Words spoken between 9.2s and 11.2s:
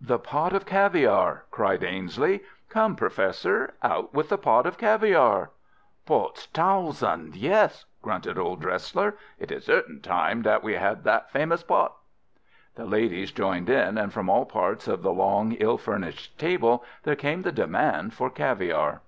"It is certainly time that we had